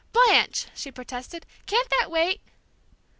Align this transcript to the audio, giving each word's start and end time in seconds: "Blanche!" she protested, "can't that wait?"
"Blanche!" 0.13 0.65
she 0.73 0.91
protested, 0.91 1.45
"can't 1.67 1.87
that 1.91 2.09
wait?" 2.09 2.41